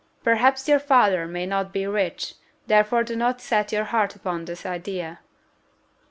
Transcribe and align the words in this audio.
Perhaps 0.23 0.67
your 0.67 0.79
father 0.79 1.27
may 1.27 1.45
not 1.45 1.71
be 1.71 1.85
rich; 1.85 2.33
therefore 2.65 3.03
do 3.03 3.15
not 3.15 3.39
set 3.39 3.71
your 3.71 3.83
heart 3.83 4.15
upon 4.15 4.45
this 4.45 4.65
idea." 4.65 5.19